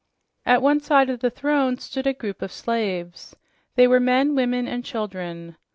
[0.47, 3.35] At one side of the throne stood a group of slaves.
[3.75, 5.57] They were men, women and children.